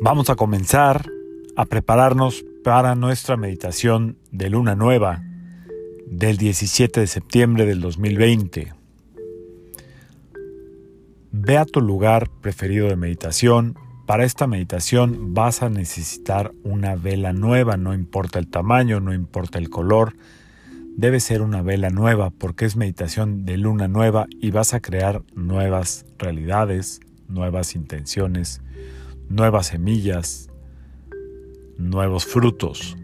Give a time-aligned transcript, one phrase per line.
[0.00, 1.10] Vamos a comenzar
[1.56, 5.24] a prepararnos para nuestra meditación de luna nueva
[6.06, 8.74] del 17 de septiembre del 2020.
[11.32, 13.76] Ve a tu lugar preferido de meditación.
[14.06, 19.58] Para esta meditación vas a necesitar una vela nueva, no importa el tamaño, no importa
[19.58, 20.14] el color.
[20.96, 25.22] Debe ser una vela nueva porque es meditación de luna nueva y vas a crear
[25.34, 28.60] nuevas realidades, nuevas intenciones,
[29.28, 30.50] nuevas semillas,
[31.76, 32.96] nuevos frutos.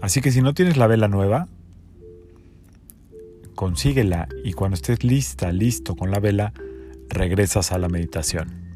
[0.00, 1.48] Así que si no tienes la vela nueva,
[3.54, 6.52] consíguela y cuando estés lista, listo con la vela,
[7.08, 8.66] regresas a la meditación.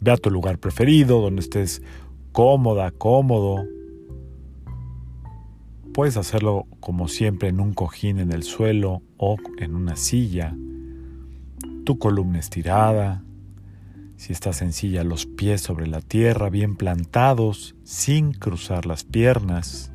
[0.00, 1.82] Ve a tu lugar preferido, donde estés
[2.32, 3.66] cómoda, cómodo.
[5.92, 10.54] Puedes hacerlo como siempre en un cojín en el suelo o en una silla.
[11.86, 13.22] Tu columna estirada.
[14.16, 19.92] Si estás sencilla, los pies sobre la tierra, bien plantados, sin cruzar las piernas.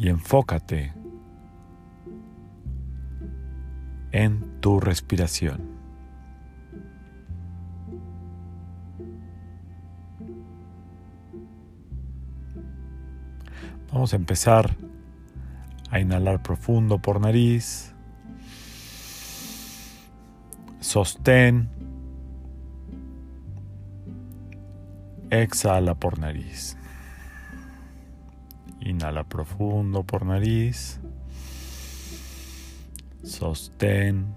[0.00, 0.94] y enfócate
[4.12, 5.60] en tu respiración.
[13.92, 14.74] Vamos a empezar
[15.90, 17.92] a inhalar profundo por nariz.
[20.80, 21.68] Sostén.
[25.30, 26.76] Exhala por nariz.
[28.80, 31.00] Inhala profundo por nariz.
[33.22, 34.34] Sostén.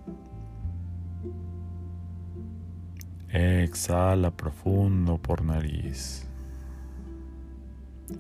[3.30, 6.28] Exhala profundo por nariz.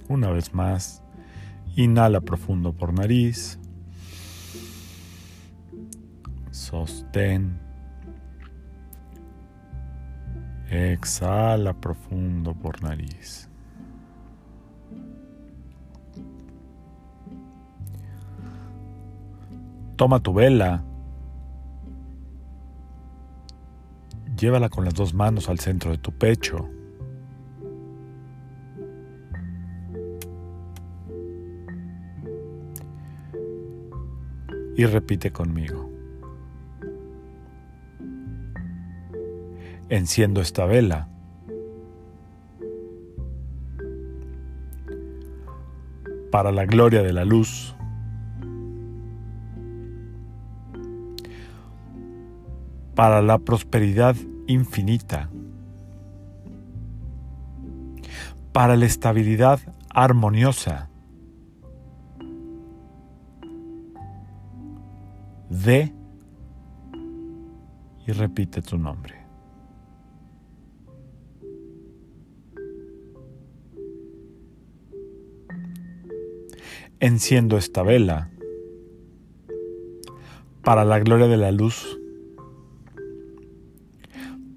[0.07, 1.02] Una vez más.
[1.75, 3.59] Inhala profundo por nariz.
[6.51, 7.59] Sostén.
[10.69, 13.49] Exhala profundo por nariz.
[19.95, 20.83] Toma tu vela,
[24.35, 26.67] llévala con las dos manos al centro de tu pecho.
[34.75, 35.89] Y repite conmigo.
[39.89, 41.07] Enciendo esta vela.
[46.31, 47.75] Para la gloria de la luz.
[52.95, 54.15] para la prosperidad
[54.47, 55.29] infinita,
[58.51, 59.59] para la estabilidad
[59.89, 60.89] armoniosa
[65.63, 65.93] de
[68.05, 69.15] y repite tu nombre.
[76.99, 78.29] Enciendo esta vela
[80.63, 81.99] para la gloria de la luz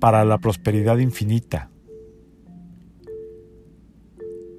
[0.00, 1.70] para la prosperidad infinita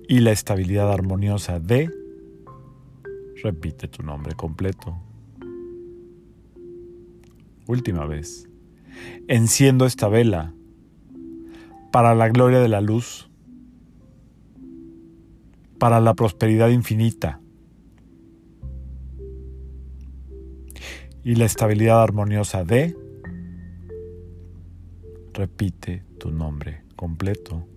[0.08, 1.90] y la estabilidad armoniosa de,
[3.44, 5.07] repite tu nombre completo.
[7.68, 8.50] Última vez.
[9.28, 10.54] Enciendo esta vela
[11.92, 13.30] para la gloria de la luz,
[15.78, 17.40] para la prosperidad infinita
[21.24, 22.96] y la estabilidad armoniosa de,
[25.34, 27.68] repite tu nombre completo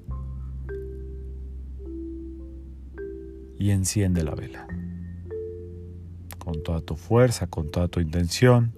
[3.58, 4.66] y enciende la vela.
[6.38, 8.72] Con toda tu fuerza, con toda tu intención.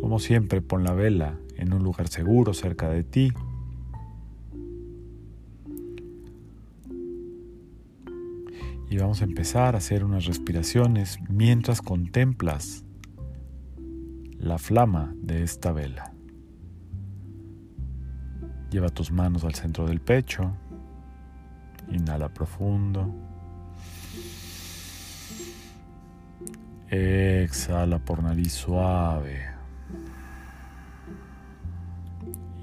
[0.00, 3.32] Como siempre, pon la vela en un lugar seguro cerca de ti.
[8.88, 12.84] Y vamos a empezar a hacer unas respiraciones mientras contemplas
[14.38, 16.12] la flama de esta vela.
[18.70, 20.56] Lleva tus manos al centro del pecho.
[21.90, 23.14] Inhala profundo.
[26.88, 29.59] Exhala por nariz suave.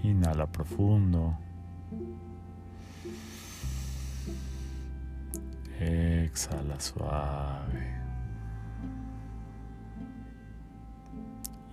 [0.07, 1.35] Inhala profundo.
[5.77, 7.83] Exhala suave.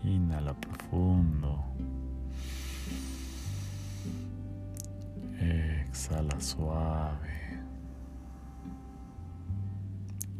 [0.02, 1.62] Inhala profundo.
[5.38, 7.34] Exhala suave.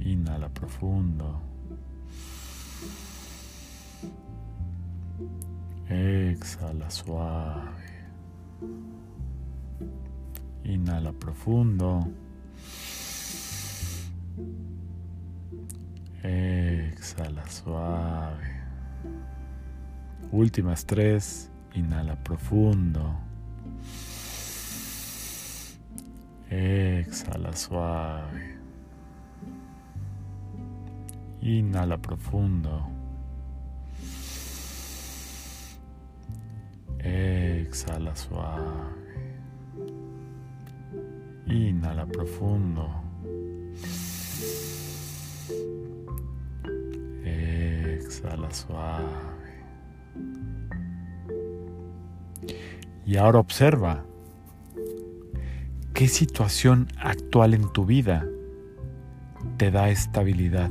[0.00, 1.40] Inhala profundo.
[5.88, 7.83] Exhala suave.
[10.64, 12.06] Inhala profundo.
[16.22, 18.50] Exhala suave.
[20.32, 21.50] Últimas tres.
[21.74, 23.14] Inhala profundo.
[26.48, 28.58] Exhala suave.
[31.42, 32.93] Inhala profundo.
[37.74, 38.62] Exhala suave.
[41.46, 42.88] Inhala profundo.
[47.24, 49.08] Exhala suave.
[53.04, 54.04] Y ahora observa
[55.94, 58.24] qué situación actual en tu vida
[59.56, 60.70] te da estabilidad,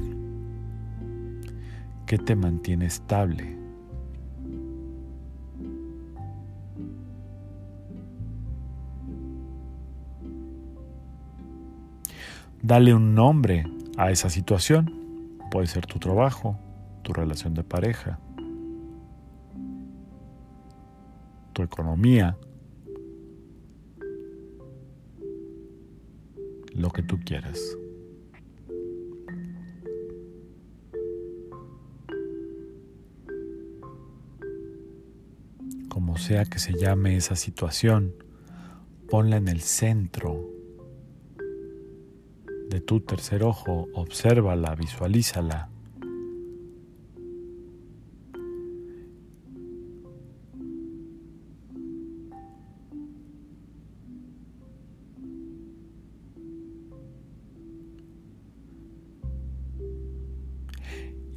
[2.05, 3.62] qué te mantiene estable.
[12.65, 13.65] Dale un nombre
[13.98, 14.89] a esa situación.
[15.51, 16.57] Puede ser tu trabajo,
[17.01, 18.21] tu relación de pareja,
[21.51, 22.38] tu economía,
[26.74, 27.60] lo que tú quieras.
[35.89, 38.13] Como sea que se llame esa situación,
[39.10, 40.52] ponla en el centro
[42.74, 45.70] de tu tercer ojo, obsérvala, visualízala.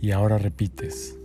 [0.01, 1.19] Y ahora repites.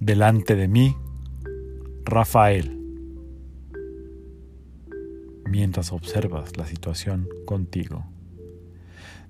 [0.00, 0.96] Delante de mí,
[2.06, 2.81] Rafael
[5.52, 8.06] mientras observas la situación contigo.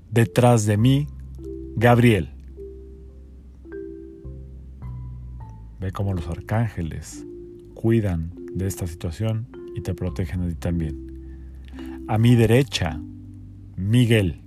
[0.08, 1.08] Detrás de mí,
[1.74, 2.30] Gabriel.
[5.80, 7.26] Ve cómo los arcángeles
[7.74, 12.04] cuidan de esta situación y te protegen a ti también.
[12.06, 13.00] A mi derecha,
[13.74, 14.42] Miguel.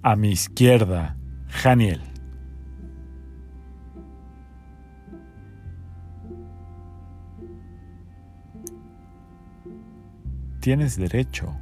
[0.00, 1.18] A mi izquierda,
[1.48, 2.09] Janiel.
[10.60, 11.56] Tienes derecho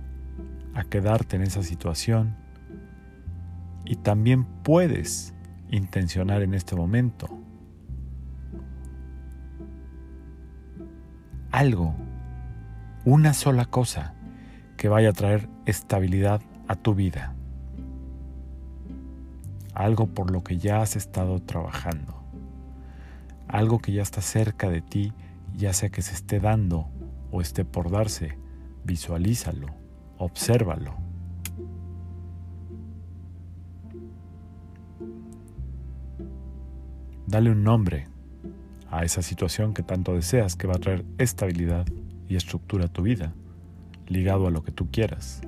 [0.75, 2.37] a quedarte en esa situación
[3.85, 5.35] y también puedes
[5.71, 7.29] intencionar en este momento
[11.53, 11.95] algo,
[13.05, 14.15] una sola cosa
[14.77, 17.35] que vaya a traer estabilidad a tu vida.
[19.75, 22.21] Algo por lo que ya has estado trabajando.
[23.47, 25.13] Algo que ya está cerca de ti,
[25.57, 26.89] ya sea que se esté dando
[27.31, 28.37] o esté por darse
[28.89, 29.67] Visualízalo,
[30.17, 30.95] obsérvalo.
[37.27, 38.07] Dale un nombre
[38.91, 41.87] a esa situación que tanto deseas que va a traer estabilidad
[42.31, 43.35] y estructura a tu vida,
[44.07, 45.43] ligado a lo que tú quieras.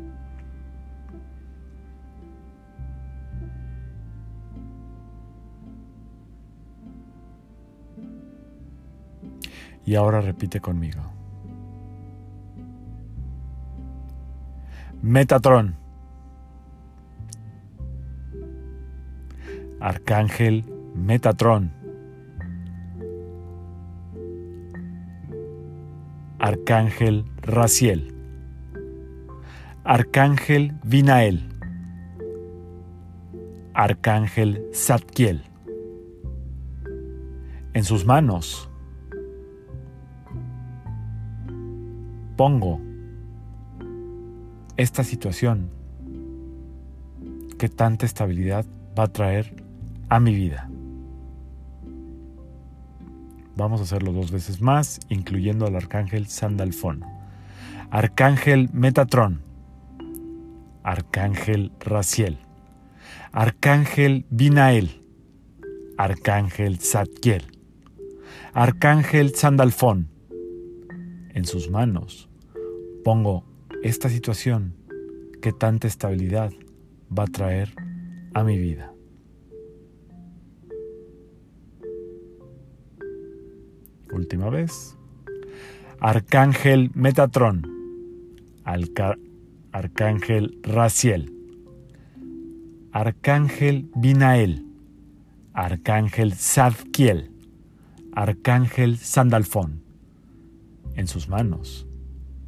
[9.86, 11.19] Y ahora repite conmigo.
[15.02, 15.76] Metatron.
[19.80, 20.64] Arcángel
[20.94, 21.72] Metatron.
[26.38, 28.14] Arcángel Raciel.
[29.84, 31.48] Arcángel Vinael.
[33.72, 35.44] Arcángel Zadkiel.
[37.72, 38.70] En sus manos
[42.36, 42.89] pongo
[44.80, 45.68] esta situación
[47.58, 48.64] que tanta estabilidad
[48.98, 49.62] va a traer
[50.08, 50.70] a mi vida.
[53.56, 57.04] Vamos a hacerlo dos veces más, incluyendo al arcángel Sandalfón,
[57.90, 59.42] arcángel Metatron,
[60.82, 62.38] arcángel Raciel,
[63.32, 65.02] arcángel Binael,
[65.98, 67.42] arcángel Zadkiel,
[68.54, 70.08] arcángel Sandalfón.
[71.34, 72.30] En sus manos
[73.04, 73.49] pongo
[73.82, 74.74] esta situación
[75.40, 76.52] que tanta estabilidad
[77.16, 77.74] va a traer
[78.34, 78.92] a mi vida.
[84.12, 84.96] Última vez.
[86.00, 87.66] Arcángel Metatron.
[89.72, 91.32] Arcángel Raciel.
[92.92, 94.66] Arcángel Binael,
[95.52, 97.30] Arcángel Zadkiel,
[98.12, 99.84] Arcángel Sandalfón.
[100.96, 101.86] En sus manos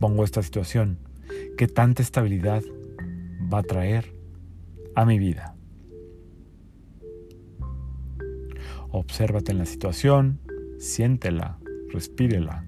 [0.01, 0.99] pongo esta situación
[1.57, 2.63] que tanta estabilidad
[3.53, 4.15] va a traer
[4.95, 5.55] a mi vida.
[8.91, 10.39] Obsérvate en la situación,
[10.79, 11.59] siéntela,
[11.93, 12.67] respírela.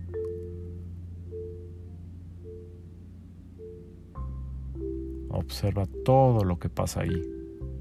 [5.29, 7.21] Observa todo lo que pasa ahí,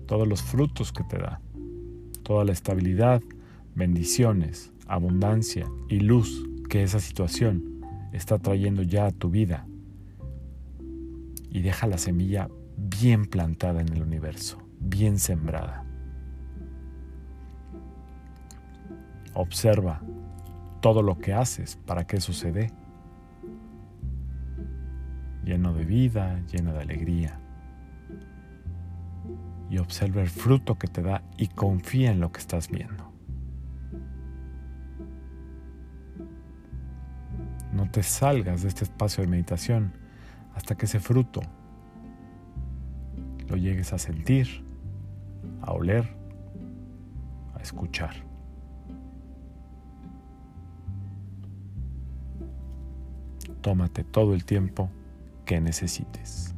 [0.08, 1.40] todos los frutos que te da,
[2.24, 3.22] toda la estabilidad,
[3.76, 7.82] bendiciones, abundancia y luz que esa situación
[8.12, 9.68] está trayendo ya a tu vida.
[11.54, 15.86] Y deja la semilla bien plantada en el universo, bien sembrada.
[19.36, 20.02] Observa
[20.82, 22.72] todo lo que haces para que sucede.
[25.46, 27.40] Lleno de vida, lleno de alegría.
[29.70, 33.14] Y observa el fruto que te da y confía en lo que estás viendo.
[37.72, 40.03] No te salgas de este espacio de meditación
[40.54, 41.42] hasta que ese fruto
[43.48, 44.64] lo llegues a sentir,
[45.62, 46.08] a oler,
[47.56, 48.16] a escuchar.
[53.62, 54.90] Tómate todo el tiempo
[55.46, 56.54] que necesites.